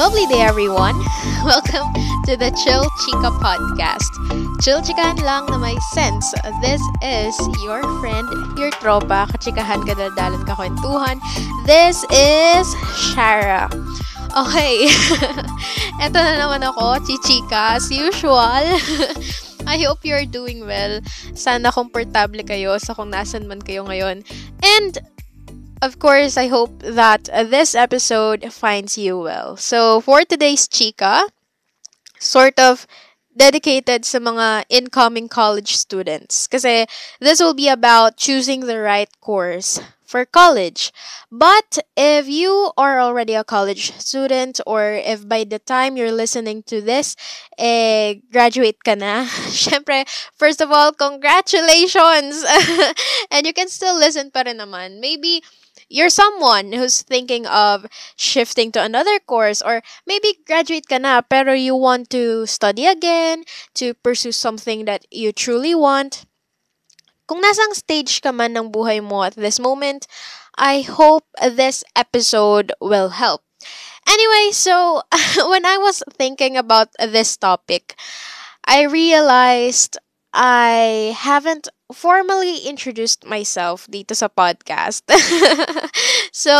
[0.00, 0.96] Lovely day, everyone.
[1.44, 1.92] Welcome
[2.24, 4.08] to the Chill Chica podcast.
[4.64, 6.24] Chill chikahan lang na may sense.
[6.64, 8.24] This is your friend,
[8.56, 11.20] your tropa, kachikahan, kadaldalan, kakwentuhan.
[11.68, 12.64] This is
[13.12, 13.68] Shara.
[14.32, 14.88] Okay.
[16.08, 18.64] Eto na naman ako, chichika, as usual.
[19.68, 21.04] I hope you're doing well.
[21.36, 24.24] Sana komportable kayo sa kung nasan man kayo ngayon.
[24.64, 24.96] And
[25.82, 29.56] of course, I hope that this episode finds you well.
[29.56, 31.28] So, for today's chika,
[32.18, 32.86] sort of
[33.36, 36.46] dedicated sa mga incoming college students.
[36.46, 36.84] Kasi
[37.20, 40.90] this will be about choosing the right course for college.
[41.30, 46.66] But if you are already a college student or if by the time you're listening
[46.66, 47.14] to this,
[47.56, 49.24] eh, graduate ka na,
[49.54, 50.02] syempre,
[50.34, 52.42] first of all, congratulations!
[53.30, 54.98] and you can still listen pa rin naman.
[54.98, 55.46] Maybe
[55.90, 61.52] you're someone who's thinking of shifting to another course or maybe graduate ka na pero
[61.52, 63.42] you want to study again,
[63.74, 66.24] to pursue something that you truly want.
[67.26, 70.06] Kung nasang stage ka man ng buhay mo at this moment,
[70.54, 73.42] I hope this episode will help.
[74.06, 75.02] Anyway, so
[75.50, 77.94] when I was thinking about this topic,
[78.64, 79.98] I realized
[80.32, 85.06] I haven't formally introduced myself dito sa podcast.
[86.32, 86.54] so,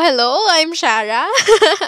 [0.00, 1.26] hello, I'm Shara.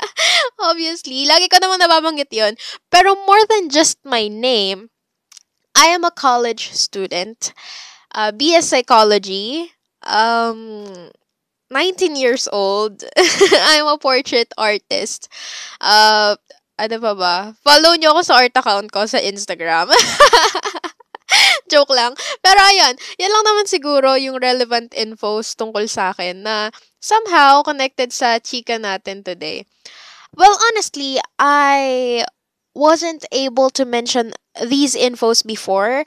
[0.69, 2.57] Obviously, lagi ko naman nababanggit yon.
[2.89, 4.89] Pero more than just my name,
[5.77, 7.53] I am a college student.
[8.13, 9.73] Uh, BS Psychology.
[10.03, 11.13] Um,
[11.71, 13.05] 19 years old.
[13.71, 15.31] I'm a portrait artist.
[15.81, 16.35] Uh,
[16.81, 17.37] ano pa ba?
[17.63, 19.93] Follow nyo ako sa art account ko sa Instagram.
[21.71, 22.13] Joke lang.
[22.43, 28.11] Pero ayun, yan lang naman siguro yung relevant infos tungkol sa akin na somehow connected
[28.11, 29.65] sa chika natin today.
[30.37, 32.27] Well, honestly, I
[32.75, 36.05] wasn't able to mention these infos before.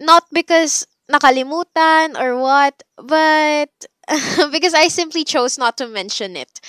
[0.00, 3.70] Not because nakalimutan or what, but
[4.52, 6.60] because I simply chose not to mention it.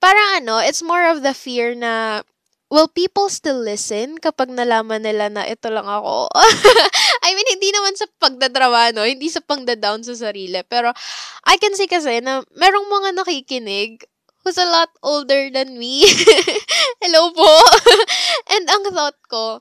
[0.00, 2.22] Parang ano, it's more of the fear na
[2.70, 6.30] will people still listen kapag nalaman nila na ito lang ako?
[7.26, 9.02] I mean, hindi naman sa pagdadrama, no?
[9.02, 10.62] Hindi sa pangda-down sa sarili.
[10.70, 10.94] Pero,
[11.44, 14.06] I can say kasi na merong mga nakikinig
[14.40, 16.06] who's a lot older than me.
[17.02, 17.52] Hello po!
[18.54, 19.60] And ang thought ko,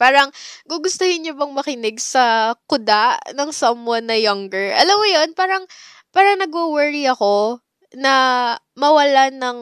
[0.00, 0.32] parang,
[0.66, 4.74] gugustuhin niyo bang makinig sa kuda ng someone na younger?
[4.74, 5.62] Alam mo yon parang,
[6.10, 7.62] parang nag-worry ako
[7.94, 9.58] na mawalan ng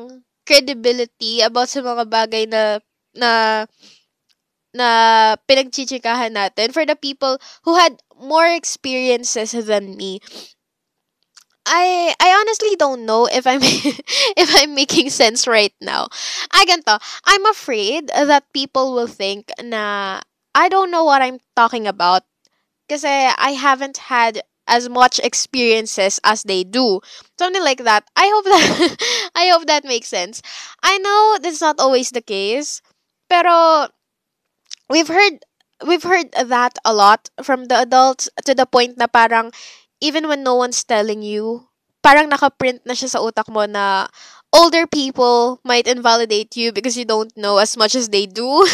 [0.47, 2.79] credibility about sa mga bagay na
[3.15, 3.31] na
[4.73, 4.89] na
[5.45, 10.21] pinagchichikahan natin for the people who had more experiences than me.
[11.67, 13.63] I I honestly don't know if I'm
[14.43, 16.09] if I'm making sense right now.
[16.51, 16.99] I ganto.
[17.25, 20.21] I'm afraid that people will think na
[20.55, 22.27] I don't know what I'm talking about
[22.91, 27.01] kasi I haven't had as much experiences as they do.
[27.39, 28.05] Something like that.
[28.17, 30.43] I hope that I hope that makes sense.
[30.83, 32.83] I know that's not always the case,
[33.29, 33.89] pero
[34.91, 35.45] we've heard
[35.87, 39.51] we've heard that a lot from the adults to the point na parang
[40.01, 41.69] even when no one's telling you,
[42.03, 44.07] parang nakaprint na siya sa utak mo na
[44.53, 48.47] older people might invalidate you because you don't know as much as they do.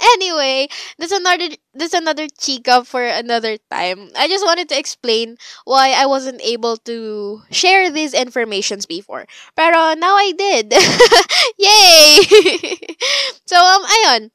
[0.00, 4.10] anyway, that's another that's another chica for another time.
[4.16, 9.26] I just wanted to explain why I wasn't able to share these informations before.
[9.56, 10.72] Pero now I did.
[11.58, 12.78] Yay!
[13.46, 14.30] so um ayon.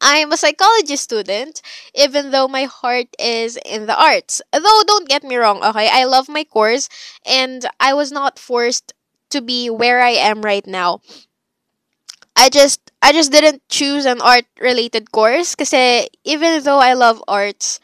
[0.00, 1.62] I'm a psychology student,
[1.94, 4.42] even though my heart is in the arts.
[4.52, 5.88] Though, don't get me wrong, okay?
[5.90, 6.88] I love my course,
[7.24, 8.92] and I was not forced
[9.30, 11.00] to be where I am right now.
[12.36, 17.22] I just I just didn't choose an art related course kasi even though I love
[17.28, 17.78] arts,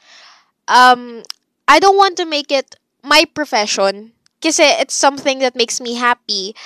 [0.67, 1.23] um
[1.70, 2.75] I don't want to make it
[3.06, 4.12] my profession
[4.43, 6.56] kasi it's something that makes me happy.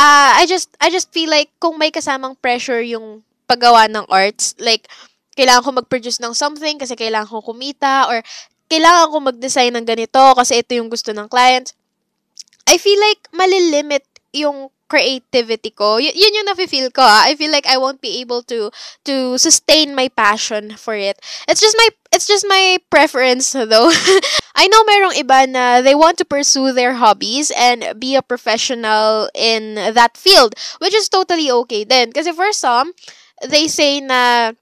[0.00, 4.56] Uh, I just I just feel like kung may kasamang pressure yung paggawa ng arts,
[4.56, 4.88] like
[5.36, 8.24] kailangan ko mag-produce ng something kasi kailangan ko kumita or
[8.72, 11.76] kailangan ko mag-design ng ganito kasi ito yung gusto ng client.
[12.64, 15.96] I feel like malilimit yung creativity ko.
[15.96, 17.00] Y- yun yung nafe-feel ko.
[17.00, 17.24] Ah.
[17.24, 18.68] I feel like I won't be able to
[19.08, 21.16] to sustain my passion for it.
[21.48, 23.88] It's just my it's just my preference though.
[24.60, 29.32] I know merong iba na they want to pursue their hobbies and be a professional
[29.32, 30.52] in that field,
[30.84, 32.12] which is totally okay then.
[32.12, 32.92] Kasi for some,
[33.40, 34.52] they say na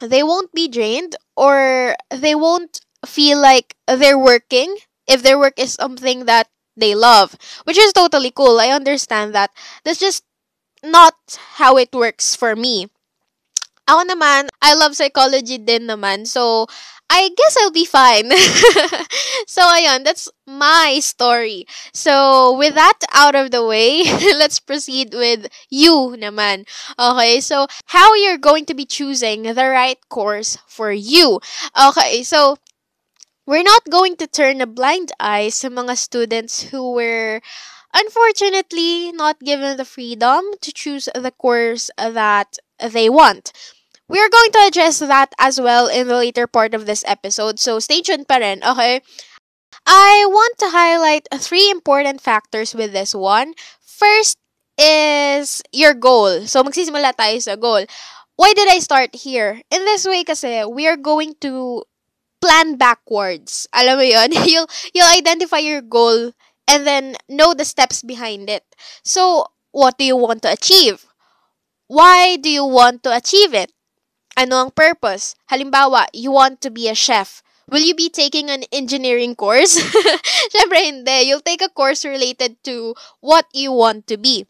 [0.00, 5.76] they won't be drained or they won't feel like they're working if their work is
[5.76, 8.60] something that they love, which is totally cool.
[8.60, 9.50] I understand that.
[9.84, 10.24] That's just
[10.82, 11.14] not
[11.56, 12.88] how it works for me.
[13.84, 16.24] Ako naman, I love psychology din naman.
[16.24, 16.64] So,
[17.12, 18.32] I guess I'll be fine.
[19.46, 21.68] so, ayun, that's my story.
[21.92, 24.00] So, with that out of the way,
[24.40, 26.64] let's proceed with you naman.
[26.96, 31.40] Okay, so how you're going to be choosing the right course for you.
[31.76, 32.56] Okay, so
[33.46, 37.40] we're not going to turn a blind eye sa mga students who were
[37.92, 43.52] unfortunately not given the freedom to choose the course that they want.
[44.08, 47.58] We are going to address that as well in the later part of this episode,
[47.58, 49.00] so stay tuned pa rin, okay?
[49.86, 53.54] I want to highlight three important factors with this one.
[53.80, 54.36] First
[54.76, 56.44] is your goal.
[56.48, 57.84] So, magsisimula tayo sa goal.
[58.36, 59.62] Why did I start here?
[59.70, 61.84] In this way kasi, we are going to
[62.44, 63.64] plan backwards.
[63.72, 64.28] Alam mo yun?
[64.44, 66.36] you'll, you'll identify your goal
[66.68, 68.68] and then know the steps behind it.
[69.02, 71.08] So, what do you want to achieve?
[71.88, 73.72] Why do you want to achieve it?
[74.36, 75.36] Ano ang purpose?
[75.48, 77.40] Halimbawa, you want to be a chef.
[77.70, 79.80] Will you be taking an engineering course?
[80.52, 81.32] Siyempre hindi.
[81.32, 84.44] You'll take a course related to what you want to be.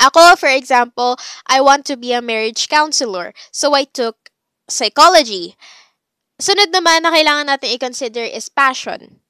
[0.00, 3.32] Ako, for example, I want to be a marriage counselor.
[3.52, 4.30] So I took
[4.68, 5.56] psychology.
[6.40, 9.20] Sunod naman na kailangan natin i-consider is passion.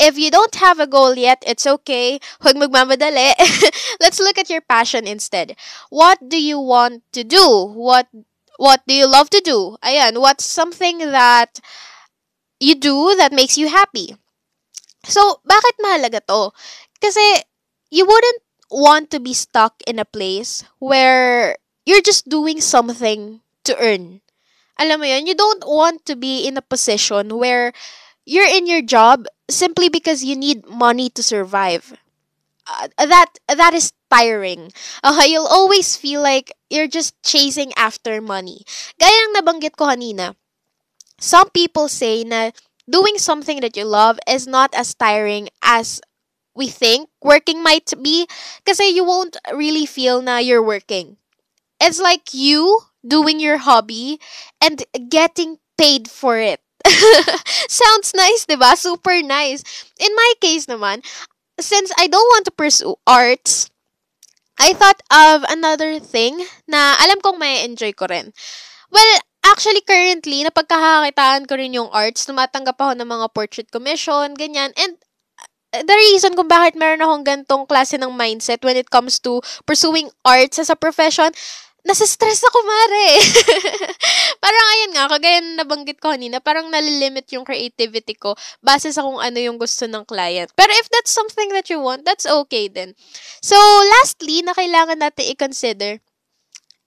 [0.00, 2.22] If you don't have a goal yet, it's okay.
[2.40, 3.36] Huwag magmamadali.
[4.02, 5.58] Let's look at your passion instead.
[5.90, 7.44] What do you want to do?
[7.68, 8.08] What
[8.56, 9.76] what do you love to do?
[9.84, 11.60] Ayan, what's something that
[12.62, 14.16] you do that makes you happy?
[15.04, 16.52] So, bakit mahalaga to?
[17.00, 17.44] Kasi
[17.90, 18.40] you wouldn't
[18.70, 24.20] want to be stuck in a place where you're just doing something to earn.
[24.80, 27.72] Alam mo yun, you don't want to be in a position where
[28.24, 31.92] you're in your job simply because you need money to survive.
[32.64, 34.72] Uh, that that is tiring.
[35.04, 38.64] Okay, you'll always feel like you're just chasing after money.
[38.96, 40.32] Gaya ng nabanggit ko kanina.
[41.20, 42.56] Some people say na
[42.88, 46.00] doing something that you love is not as tiring as
[46.54, 48.26] we think working might be
[48.64, 51.20] kasi you won't really feel na you're working.
[51.80, 54.20] It's like you doing your hobby
[54.60, 56.60] and getting paid for it.
[57.68, 58.76] Sounds nice, ba?
[58.76, 59.64] Super nice.
[60.00, 61.04] In my case naman,
[61.60, 63.70] since I don't want to pursue arts,
[64.60, 68.32] I thought of another thing na alam kong may enjoy ko rin.
[68.92, 69.12] Well,
[69.44, 72.28] actually currently, napagkakakitaan ko rin yung arts.
[72.28, 74.76] Tumatanggap ako ng mga portrait commission, ganyan.
[74.76, 75.00] And
[75.72, 79.40] uh, the reason kung bakit meron akong gantong klase ng mindset when it comes to
[79.64, 81.32] pursuing arts as a profession,
[81.84, 83.08] nasa-stress ako, mare.
[84.44, 89.04] parang ayun nga, kagaya na nabanggit ko kanina, parang nalilimit yung creativity ko base sa
[89.04, 90.52] kung ano yung gusto ng client.
[90.56, 92.92] Pero if that's something that you want, that's okay then.
[93.40, 93.56] So,
[94.00, 96.00] lastly, na kailangan natin i-consider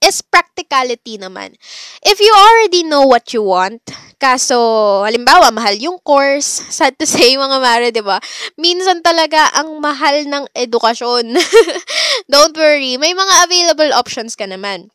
[0.04, 1.56] is practicality naman.
[2.04, 3.80] If you already know what you want,
[4.24, 4.56] kaso,
[5.04, 8.16] halimbawa, mahal yung course, sad to say, mga mare, di ba?
[8.56, 11.36] Minsan talaga ang mahal ng edukasyon.
[12.32, 14.88] Don't worry, may mga available options ka naman.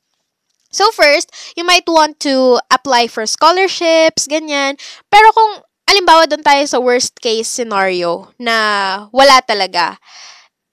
[0.74, 4.78] So first, you might want to apply for scholarships, ganyan.
[5.14, 9.98] Pero kung, alimbawa, doon tayo sa worst case scenario na wala talaga,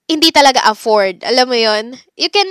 [0.09, 2.47] hindi talaga afford, alam mo yon you can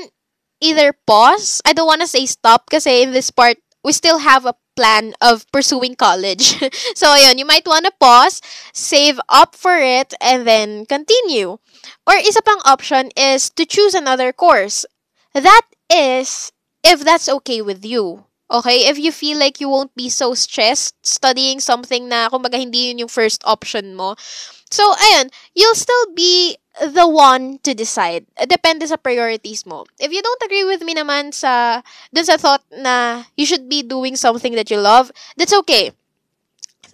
[0.60, 1.62] either pause.
[1.64, 5.14] I don't want to say stop kasi in this part, we still have a plan
[5.20, 6.60] of pursuing college.
[6.94, 8.40] so, ayun, you might want to pause,
[8.72, 11.58] save up for it, and then continue.
[12.06, 14.84] Or isa pang option is to choose another course.
[15.34, 16.52] That is
[16.84, 18.24] if that's okay with you.
[18.50, 18.86] Okay?
[18.86, 23.02] If you feel like you won't be so stressed studying something na kumbaga hindi yun
[23.02, 24.14] yung first option mo.
[24.70, 28.26] So, ayun, you'll still be the one to decide.
[28.36, 29.86] Depende sa priorities mo.
[29.98, 31.80] If you don't agree with me naman sa,
[32.12, 35.94] dun sa thought na you should be doing something that you love, that's okay.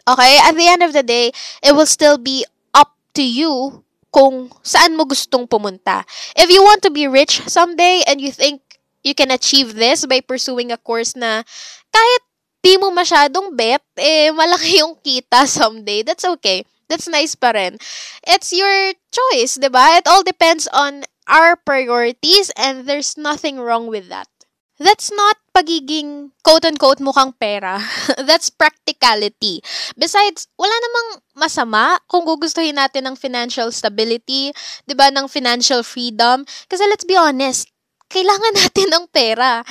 [0.06, 0.34] Okay?
[0.44, 4.94] At the end of the day, it will still be up to you kung saan
[4.94, 6.04] mo gustong pumunta.
[6.36, 8.60] If you want to be rich someday and you think
[9.02, 11.42] you can achieve this by pursuing a course na
[11.90, 12.22] kahit
[12.62, 16.62] di mo masyadong bet, eh, malaki yung kita someday, that's okay.
[16.92, 17.80] That's nice pa rin.
[18.28, 19.96] It's your choice, di ba?
[19.96, 24.28] It all depends on our priorities and there's nothing wrong with that.
[24.76, 27.80] That's not pagiging quote-unquote mukhang pera.
[28.28, 29.64] That's practicality.
[29.96, 31.08] Besides, wala namang
[31.38, 34.50] masama kung gugustuhin natin ng financial stability,
[34.84, 36.42] 'di ba, ng financial freedom.
[36.66, 37.70] Kasi let's be honest,
[38.10, 39.62] kailangan natin ng pera.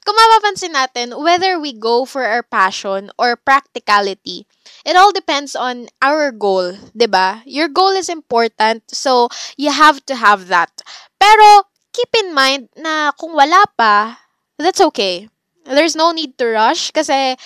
[0.00, 4.48] Kung mapapansin natin, whether we go for our passion or practicality,
[4.90, 7.46] it all depends on our goal, 'di ba?
[7.46, 10.74] Your goal is important, so you have to have that.
[11.14, 14.18] Pero keep in mind na kung wala pa,
[14.58, 15.30] that's okay.
[15.62, 17.38] There's no need to rush kasi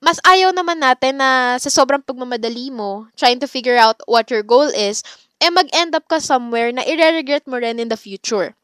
[0.00, 4.44] mas ayaw naman natin na sa sobrang pagmamadali mo, trying to figure out what your
[4.44, 5.04] goal is,
[5.40, 8.56] eh mag-end up ka somewhere na i-regret mo rin in the future.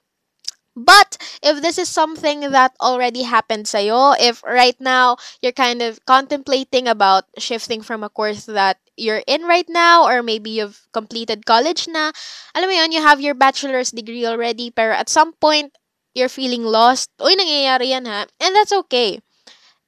[0.76, 5.98] But if this is something that already happened sa'yo, if right now you're kind of
[6.06, 11.44] contemplating about shifting from a course that you're in right now or maybe you've completed
[11.44, 12.12] college na,
[12.54, 15.74] alam mo yun, you have your bachelor's degree already pero at some point
[16.14, 19.20] you're feeling lost, uy, nangyayari yan ha, and that's okay.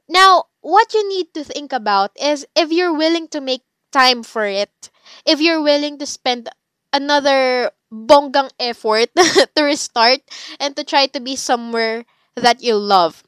[0.09, 3.62] Now, what you need to think about is if you're willing to make
[3.93, 4.91] time for it,
[5.27, 6.49] if you're willing to spend
[6.93, 9.11] another bonggang effort
[9.56, 10.20] to restart
[10.58, 13.22] and to try to be somewhere that you love.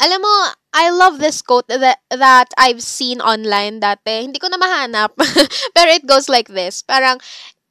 [0.00, 0.36] Alam mo,
[0.74, 4.22] I love this quote that, that I've seen online dati.
[4.26, 5.14] Hindi ko na mahanap.
[5.74, 6.82] Pero it goes like this.
[6.82, 7.18] Parang,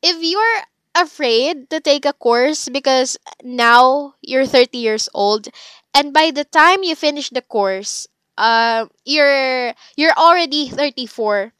[0.04, 0.62] if you're
[0.96, 5.48] afraid to take a course because now you're 30 years old
[5.94, 11.54] and by the time you finish the course, uh, you're, you're already 34.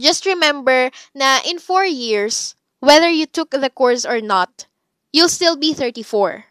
[0.00, 4.66] Just remember na in 4 years, whether you took the course or not,
[5.12, 6.46] you'll still be 34.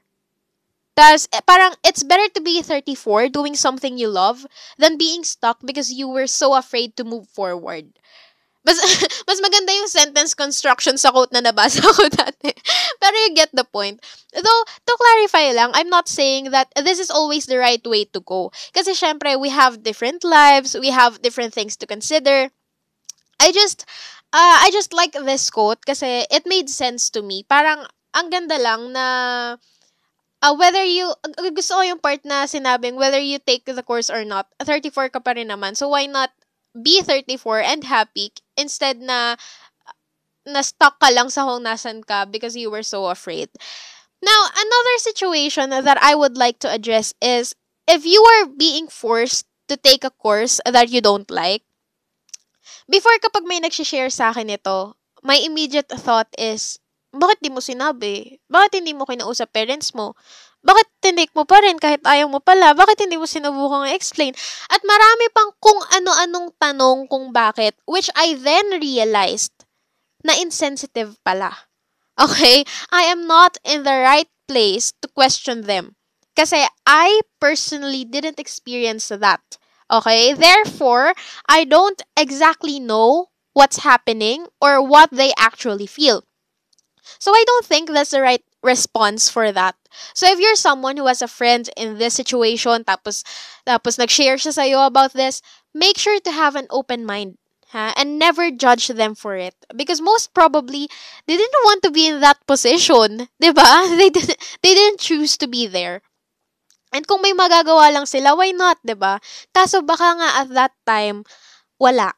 [0.95, 4.45] Tas, eh, parang, it's better to be 34 doing something you love
[4.77, 7.95] than being stuck because you were so afraid to move forward.
[8.65, 8.77] Mas,
[9.27, 12.51] mas maganda yung sentence construction sa quote na nabasa ko dati.
[12.99, 14.03] Pero you get the point.
[14.35, 18.19] Though, to clarify lang, I'm not saying that this is always the right way to
[18.19, 18.51] go.
[18.75, 22.51] Kasi syempre, we have different lives, we have different things to consider.
[23.39, 23.87] I just,
[24.33, 27.45] uh, I just like this quote kasi it made sense to me.
[27.47, 29.05] Parang, ang ganda lang na
[30.41, 31.13] uh, whether you,
[31.53, 35.19] gusto ko yung part na sinabing whether you take the course or not, 34 ka
[35.19, 35.75] pa rin naman.
[35.75, 36.31] So, why not
[36.73, 39.35] be 34 and happy instead na
[40.45, 43.49] na stuck ka lang sa kung nasan ka because you were so afraid.
[44.21, 47.55] Now, another situation that I would like to address is
[47.87, 51.63] if you are being forced to take a course that you don't like,
[52.89, 56.81] Before kapag may nag-share sa akin ito, my immediate thought is,
[57.13, 58.41] bakit di mo sinabi?
[58.49, 60.17] Bakit hindi mo kinausap parents mo?
[60.65, 62.73] Bakit tinake mo pa rin kahit ayaw mo pala?
[62.73, 64.33] Bakit hindi mo sinubukang explain?
[64.73, 69.53] At marami pang kung ano-anong tanong kung bakit, which I then realized
[70.25, 71.69] na insensitive pala.
[72.17, 72.65] Okay?
[72.89, 75.93] I am not in the right place to question them.
[76.33, 79.45] Kasi I personally didn't experience that.
[79.91, 80.33] Okay?
[80.33, 81.13] Therefore,
[81.47, 86.23] I don't exactly know what's happening or what they actually feel.
[87.17, 89.75] So I don't think that's the right response for that.
[90.13, 93.23] So if you're someone who has a friend in this situation, tapos,
[93.65, 95.41] tapos nag-share siya sa'yo about this,
[95.73, 97.37] make sure to have an open mind.
[97.69, 97.93] Ha?
[97.97, 99.53] And never judge them for it.
[99.75, 100.89] Because most probably,
[101.27, 103.29] they didn't want to be in that position.
[103.41, 103.97] Diba?
[103.97, 106.01] They didn't, they didn't choose to be there.
[106.93, 109.21] And kung may magagawa lang sila, why not, 'di ba?
[109.53, 111.23] Kaso baka nga at that time
[111.81, 112.13] wala.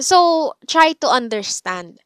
[0.00, 1.98] So, try to understand.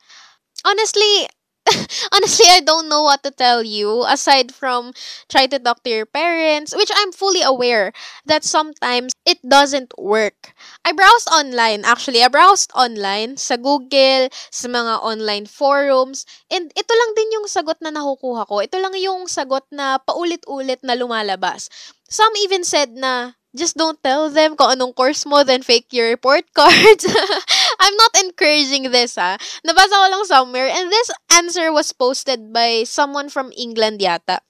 [0.66, 1.26] Honestly,
[2.12, 4.92] honestly, I don't know what to tell you aside from
[5.28, 7.92] try to talk to your parents, which I'm fully aware
[8.26, 10.54] that sometimes it doesn't work.
[10.84, 16.92] I browsed online, actually, I browsed online sa Google, sa mga online forums, and ito
[16.92, 18.60] lang din yung sagot na nakukuha ko.
[18.62, 21.68] Ito lang yung sagot na paulit-ulit na lumalabas.
[22.10, 26.08] Some even said na, just don't tell them kung anong course mo, then fake your
[26.08, 27.04] report cards.
[27.82, 29.36] I'm not encouraging this, ha.
[29.66, 34.40] Nabasa ko lang somewhere, and this answer was posted by someone from England yata.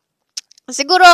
[0.70, 1.06] Siguro,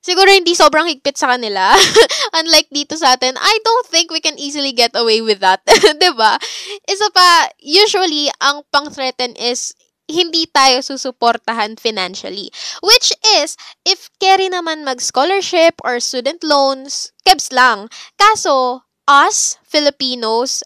[0.00, 1.76] siguro hindi sobrang higpit sa kanila.
[2.40, 5.60] Unlike dito sa atin, I don't think we can easily get away with that.
[5.68, 5.92] ba?
[6.00, 6.32] diba?
[6.88, 9.76] Isa pa, usually, ang pang-threaten is
[10.12, 12.52] hindi tayo susuportahan financially.
[12.84, 13.56] Which is,
[13.88, 17.88] if carry naman mag-scholarship or student loans, kebs lang.
[18.20, 20.60] Kaso, us, Filipinos,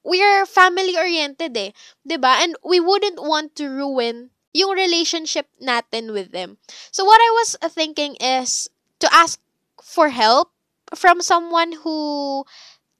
[0.00, 1.70] we're family-oriented eh.
[2.02, 2.32] ba diba?
[2.40, 6.56] And we wouldn't want to ruin yung relationship natin with them.
[6.88, 8.72] So what I was thinking is
[9.04, 9.36] to ask
[9.82, 10.48] for help
[10.94, 12.46] from someone who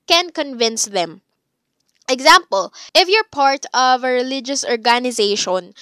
[0.06, 1.22] can convince them.
[2.08, 5.74] Example, if you're part of a religious organization,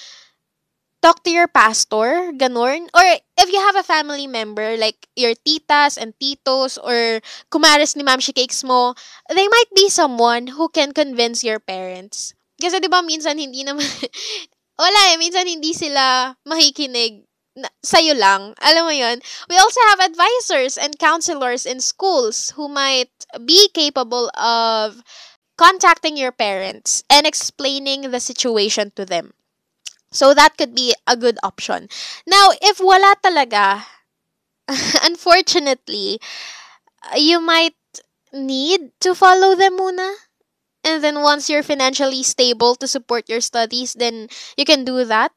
[1.05, 2.89] talk to your pastor, ganon.
[2.97, 3.05] Or
[3.37, 7.21] if you have a family member, like your titas and titos, or
[7.53, 8.97] kumares ni Ma'am Cakes mo,
[9.29, 12.33] they might be someone who can convince your parents.
[12.57, 13.85] Kasi di ba minsan hindi naman,
[14.81, 17.21] wala eh, minsan hindi sila makikinig
[17.53, 18.57] na, sa'yo lang.
[18.59, 23.13] Alam mo yon We also have advisors and counselors in schools who might
[23.45, 25.05] be capable of
[25.57, 29.33] contacting your parents and explaining the situation to them.
[30.11, 31.89] So that could be a good option.
[32.25, 33.83] Now, if wala talaga,
[35.03, 36.19] unfortunately,
[37.15, 37.75] you might
[38.33, 40.15] need to follow them muna.
[40.83, 45.31] And then once you're financially stable to support your studies, then you can do that.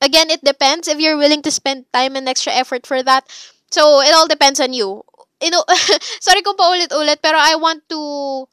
[0.00, 3.28] Again, it depends if you're willing to spend time and extra effort for that.
[3.70, 5.02] So, it all depends on you.
[5.42, 5.64] You know,
[6.20, 8.46] sorry kung paulit-ulit, pero I want to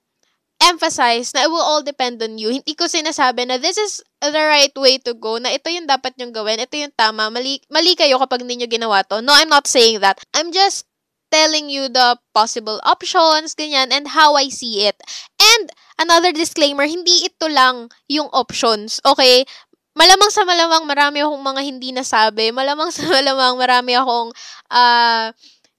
[0.59, 2.51] emphasize na it will all depend on you.
[2.51, 6.19] Hindi ko sinasabi na this is the right way to go, na ito yung dapat
[6.19, 9.23] nyong gawin, ito yung tama, mali, mali kayo kapag hindi nyo ginawa to.
[9.23, 10.19] No, I'm not saying that.
[10.35, 10.83] I'm just
[11.31, 14.99] telling you the possible options, ganyan, and how I see it.
[15.39, 19.47] And, another disclaimer, hindi ito lang yung options, okay?
[19.95, 22.55] Malamang sa malamang marami akong mga hindi nasabi.
[22.55, 24.29] Malamang sa malamang marami akong
[24.71, 25.27] uh,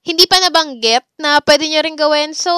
[0.01, 2.29] hindi pa nabanggit na pwede nyo rin gawin.
[2.33, 2.53] So,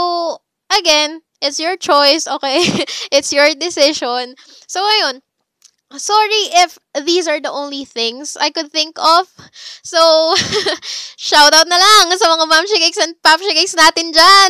[0.71, 2.63] again, It's your choice, okay?
[3.11, 4.39] it's your decision.
[4.65, 5.19] So, ayun.
[5.93, 9.29] Sorry if these are the only things I could think of.
[9.83, 10.33] So,
[11.19, 14.49] shout out na lang sa mga ma'am shakes and pop shakes natin dyan.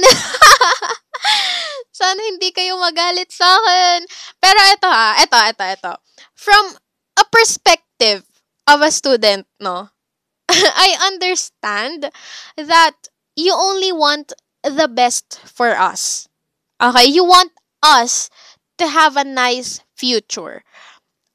[1.99, 4.07] Sana hindi kayo magalit sa akin.
[4.39, 5.93] Pero ito ha, ito, ito, ito.
[6.31, 6.79] From
[7.19, 8.23] a perspective
[8.63, 9.91] of a student, no?
[10.53, 12.07] I understand
[12.55, 12.95] that
[13.35, 14.31] you only want
[14.63, 16.31] the best for us.
[16.83, 18.29] Okay, you want us
[18.77, 20.63] to have a nice future.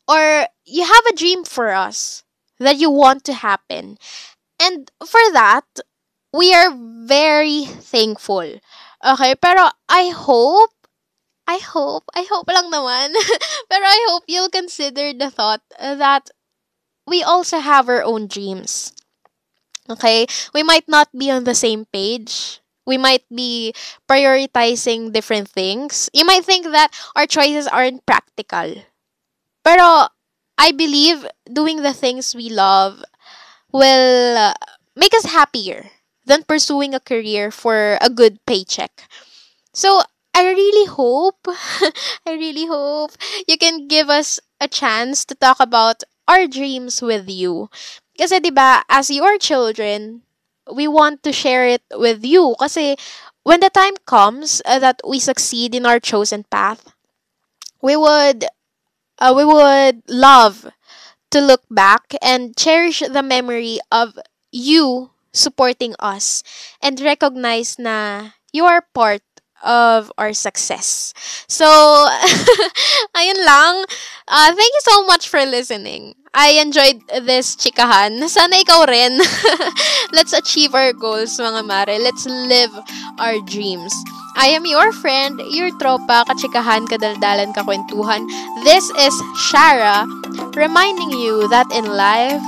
[0.07, 2.23] Or you have a dream for us
[2.59, 3.97] that you want to happen.
[4.61, 5.65] And for that,
[6.35, 8.61] we are very thankful.
[9.01, 10.77] Okay, pero I hope
[11.49, 13.17] I hope, I hope lang naman.
[13.73, 16.29] pero I hope you'll consider the thought that
[17.09, 18.93] we also have our own dreams.
[19.89, 20.29] Okay?
[20.53, 23.75] We might not be on the same page we might be
[24.09, 26.09] prioritizing different things.
[26.17, 28.81] You might think that our choices aren't practical.
[29.63, 30.09] Pero
[30.57, 33.05] I believe doing the things we love
[33.73, 34.55] will uh,
[34.97, 35.91] make us happier
[36.27, 39.05] than pursuing a career for a good paycheck.
[39.73, 40.03] So,
[40.35, 41.41] I really hope,
[42.27, 43.13] I really hope
[43.49, 47.69] you can give us a chance to talk about our dreams with you.
[48.19, 50.23] Kasi 'di ba, as your children,
[50.73, 52.55] we want to share it with you.
[52.61, 52.97] Kasi
[53.45, 56.93] when the time comes uh, that we succeed in our chosen path
[57.83, 58.45] we would
[59.19, 60.69] uh, we would love
[61.31, 64.19] to look back and cherish the memory of
[64.53, 66.43] you supporting us
[66.83, 69.23] and recognize na you are part
[69.65, 71.13] of our success.
[71.49, 71.67] So,
[73.19, 73.85] ayun lang.
[74.29, 76.15] Uh, thank you so much for listening.
[76.35, 78.21] I enjoyed this chikahan.
[78.29, 79.19] Sana ikaw rin.
[80.17, 81.97] Let's achieve our goals, mga mare.
[81.99, 82.73] Let's live
[83.19, 83.95] our dreams.
[84.37, 88.29] I am your friend, your tropa, kachikahan, kadaldalan, kakwentuhan.
[88.63, 89.15] This is
[89.51, 90.07] Shara,
[90.55, 92.45] reminding you that in life,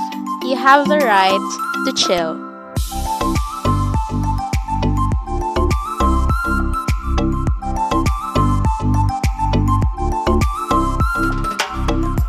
[0.47, 1.43] you have the right
[1.83, 2.50] to chill.